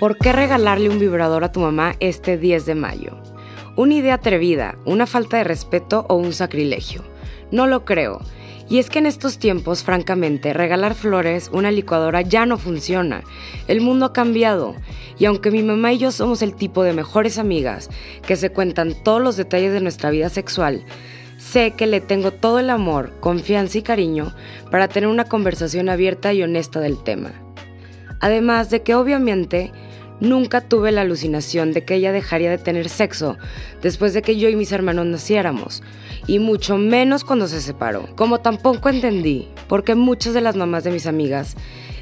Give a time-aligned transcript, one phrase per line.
[0.00, 3.18] ¿Por qué regalarle un vibrador a tu mamá este 10 de mayo?
[3.76, 7.04] ¿Una idea atrevida, una falta de respeto o un sacrilegio?
[7.52, 8.22] No lo creo.
[8.70, 13.24] Y es que en estos tiempos, francamente, regalar flores, una licuadora ya no funciona.
[13.68, 14.74] El mundo ha cambiado.
[15.18, 17.90] Y aunque mi mamá y yo somos el tipo de mejores amigas
[18.26, 20.82] que se cuentan todos los detalles de nuestra vida sexual,
[21.36, 24.34] sé que le tengo todo el amor, confianza y cariño
[24.70, 27.49] para tener una conversación abierta y honesta del tema.
[28.20, 29.72] Además de que obviamente
[30.20, 33.38] Nunca tuve la alucinación de que ella dejaría de tener sexo
[33.82, 35.82] después de que yo y mis hermanos naciéramos,
[36.26, 38.06] y mucho menos cuando se separó.
[38.16, 41.56] Como tampoco entendí por qué muchas de las mamás de mis amigas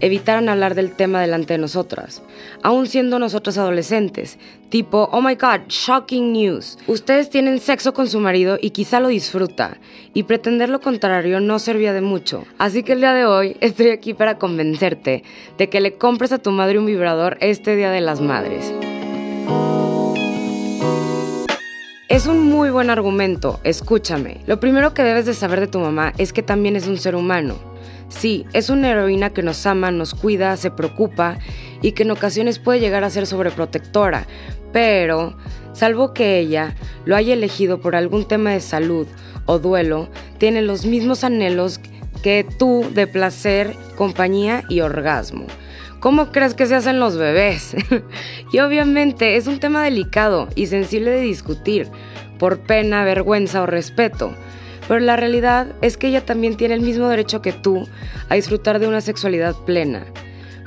[0.00, 2.22] evitaran hablar del tema delante de nosotras,
[2.62, 6.78] aún siendo nosotras adolescentes, tipo, oh my god, shocking news.
[6.86, 9.78] Ustedes tienen sexo con su marido y quizá lo disfruta,
[10.14, 12.44] y pretender lo contrario no servía de mucho.
[12.58, 15.24] Así que el día de hoy estoy aquí para convencerte
[15.58, 18.72] de que le compres a tu madre un vibrador este Día de las Madres.
[22.08, 24.42] Es un muy buen argumento, escúchame.
[24.46, 27.16] Lo primero que debes de saber de tu mamá es que también es un ser
[27.16, 27.71] humano
[28.08, 31.38] Sí, es una heroína que nos ama, nos cuida, se preocupa
[31.80, 34.26] y que en ocasiones puede llegar a ser sobreprotectora,
[34.72, 35.36] pero,
[35.72, 39.06] salvo que ella lo haya elegido por algún tema de salud
[39.46, 41.80] o duelo, tiene los mismos anhelos
[42.22, 45.46] que tú de placer, compañía y orgasmo.
[46.00, 47.76] ¿Cómo crees que se hacen los bebés?
[48.52, 51.88] y obviamente es un tema delicado y sensible de discutir,
[52.38, 54.34] por pena, vergüenza o respeto.
[54.92, 57.88] Pero la realidad es que ella también tiene el mismo derecho que tú
[58.28, 60.04] a disfrutar de una sexualidad plena.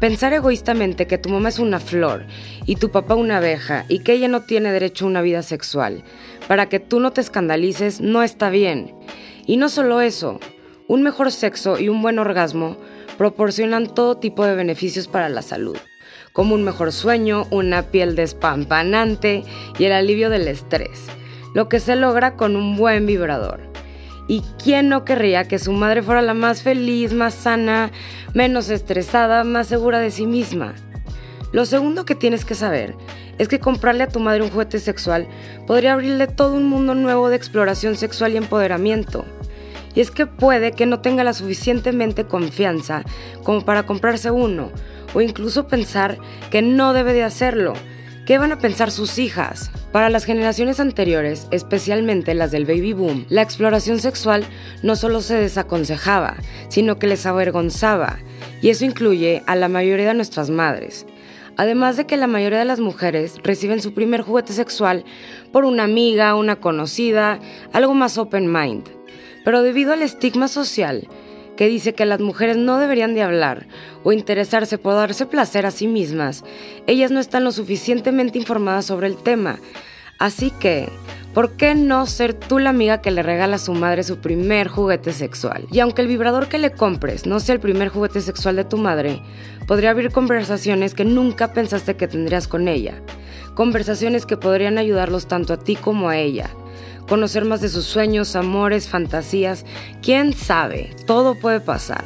[0.00, 2.26] Pensar egoístamente que tu mamá es una flor
[2.66, 6.02] y tu papá una abeja y que ella no tiene derecho a una vida sexual
[6.48, 8.92] para que tú no te escandalices no está bien.
[9.46, 10.40] Y no solo eso,
[10.88, 12.76] un mejor sexo y un buen orgasmo
[13.18, 15.76] proporcionan todo tipo de beneficios para la salud,
[16.32, 19.44] como un mejor sueño, una piel despampanante
[19.78, 21.06] y el alivio del estrés,
[21.54, 23.77] lo que se logra con un buen vibrador.
[24.28, 27.90] ¿Y quién no querría que su madre fuera la más feliz, más sana,
[28.34, 30.74] menos estresada, más segura de sí misma?
[31.50, 32.94] Lo segundo que tienes que saber
[33.38, 35.26] es que comprarle a tu madre un juguete sexual
[35.66, 39.24] podría abrirle todo un mundo nuevo de exploración sexual y empoderamiento.
[39.94, 43.04] Y es que puede que no tenga la suficientemente confianza
[43.42, 44.70] como para comprarse uno,
[45.14, 46.18] o incluso pensar
[46.50, 47.72] que no debe de hacerlo,
[48.28, 49.70] ¿Qué van a pensar sus hijas?
[49.92, 54.44] Para las generaciones anteriores, especialmente las del baby boom, la exploración sexual
[54.82, 56.36] no solo se desaconsejaba,
[56.68, 58.18] sino que les avergonzaba,
[58.60, 61.06] y eso incluye a la mayoría de nuestras madres.
[61.56, 65.04] Además de que la mayoría de las mujeres reciben su primer juguete sexual
[65.52, 67.40] por una amiga, una conocida,
[67.72, 68.84] algo más open mind.
[69.42, 71.08] Pero debido al estigma social,
[71.58, 73.66] que dice que las mujeres no deberían de hablar
[74.04, 76.44] o interesarse por darse placer a sí mismas,
[76.86, 79.58] ellas no están lo suficientemente informadas sobre el tema.
[80.20, 80.88] Así que,
[81.34, 84.68] ¿por qué no ser tú la amiga que le regala a su madre su primer
[84.68, 85.66] juguete sexual?
[85.72, 88.76] Y aunque el vibrador que le compres no sea el primer juguete sexual de tu
[88.76, 89.20] madre,
[89.66, 93.02] podría abrir conversaciones que nunca pensaste que tendrías con ella.
[93.54, 96.50] Conversaciones que podrían ayudarlos tanto a ti como a ella
[97.08, 99.64] conocer más de sus sueños, amores, fantasías.
[100.02, 100.90] ¿Quién sabe?
[101.06, 102.04] Todo puede pasar.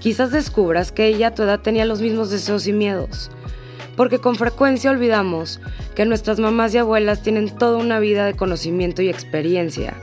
[0.00, 3.30] Quizás descubras que ella a tu edad tenía los mismos deseos y miedos.
[3.96, 5.60] Porque con frecuencia olvidamos
[5.94, 9.94] que nuestras mamás y abuelas tienen toda una vida de conocimiento y experiencia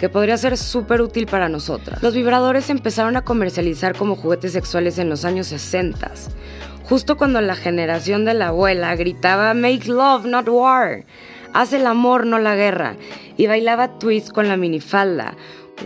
[0.00, 2.02] que podría ser súper útil para nosotras.
[2.02, 6.10] Los vibradores empezaron a comercializar como juguetes sexuales en los años 60,
[6.82, 11.04] justo cuando la generación de la abuela gritaba Make love, not war.
[11.54, 12.96] Haz el amor, no la guerra.
[13.36, 15.36] Y bailaba twist con la minifalda.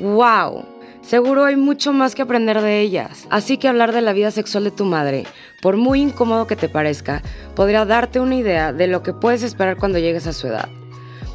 [0.01, 0.65] ¡Wow!
[1.03, 3.27] Seguro hay mucho más que aprender de ellas.
[3.29, 5.27] Así que hablar de la vida sexual de tu madre,
[5.61, 7.23] por muy incómodo que te parezca,
[7.55, 10.71] podría darte una idea de lo que puedes esperar cuando llegues a su edad.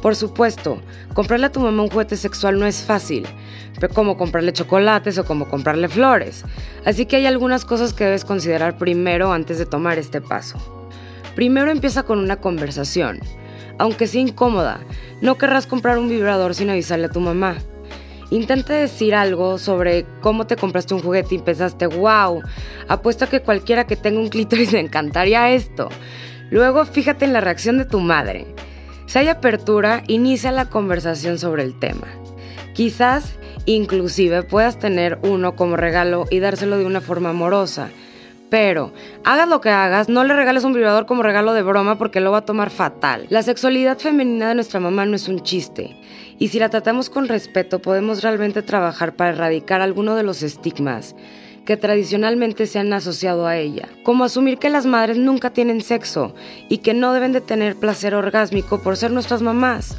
[0.02, 0.80] Por supuesto,
[1.14, 3.28] comprarle a tu mamá un juguete sexual no es fácil,
[3.78, 6.44] pero como comprarle chocolates o como comprarle flores.
[6.84, 10.58] Así que hay algunas cosas que debes considerar primero antes de tomar este paso.
[11.36, 13.20] Primero empieza con una conversación
[13.78, 14.80] aunque sea incómoda.
[15.20, 17.56] No querrás comprar un vibrador sin avisarle a tu mamá.
[18.30, 22.42] Intenta decir algo sobre cómo te compraste un juguete y pensaste, wow,
[22.88, 25.88] apuesto a que cualquiera que tenga un clítoris le encantaría esto.
[26.50, 28.46] Luego fíjate en la reacción de tu madre.
[29.06, 32.08] Si hay apertura, inicia la conversación sobre el tema.
[32.74, 33.34] Quizás,
[33.66, 37.90] inclusive, puedas tener uno como regalo y dárselo de una forma amorosa
[38.54, 38.92] pero,
[39.24, 42.30] hagas lo que hagas, no le regales un vibrador como regalo de broma porque lo
[42.30, 43.26] va a tomar fatal.
[43.28, 45.96] La sexualidad femenina de nuestra mamá no es un chiste.
[46.38, 51.16] Y si la tratamos con respeto, podemos realmente trabajar para erradicar alguno de los estigmas
[51.66, 56.32] que tradicionalmente se han asociado a ella, como asumir que las madres nunca tienen sexo
[56.68, 59.96] y que no deben de tener placer orgásmico por ser nuestras mamás.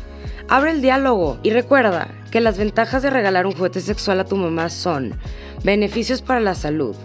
[0.48, 4.38] Abre el diálogo y recuerda que las ventajas de regalar un juguete sexual a tu
[4.38, 5.20] mamá son
[5.66, 6.96] beneficios para la salud,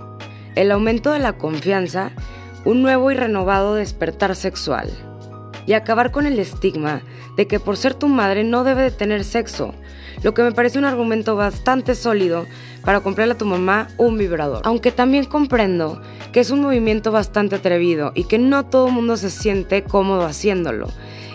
[0.60, 2.10] el aumento de la confianza,
[2.66, 4.90] un nuevo y renovado despertar sexual
[5.66, 7.00] y acabar con el estigma
[7.38, 9.74] de que por ser tu madre no debe de tener sexo,
[10.22, 12.44] lo que me parece un argumento bastante sólido
[12.84, 14.60] para comprarle a tu mamá un vibrador.
[14.66, 19.16] Aunque también comprendo que es un movimiento bastante atrevido y que no todo el mundo
[19.16, 20.88] se siente cómodo haciéndolo,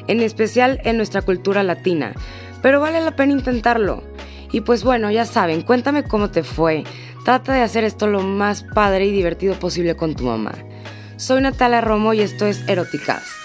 [0.05, 2.13] en especial en nuestra cultura latina,
[2.61, 4.03] pero vale la pena intentarlo.
[4.51, 6.83] Y pues bueno, ya saben, cuéntame cómo te fue.
[7.25, 10.53] Trata de hacer esto lo más padre y divertido posible con tu mamá.
[11.17, 13.44] Soy Natalia Romo y esto es Eroticast.